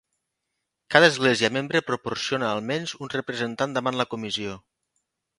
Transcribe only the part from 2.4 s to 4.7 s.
almenys un representant davant la Comissió.